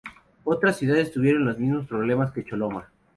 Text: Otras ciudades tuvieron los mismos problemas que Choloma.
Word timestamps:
Otras 0.45 0.77
ciudades 0.77 1.11
tuvieron 1.11 1.45
los 1.45 1.59
mismos 1.59 1.85
problemas 1.85 2.31
que 2.31 2.43
Choloma. 2.43 2.89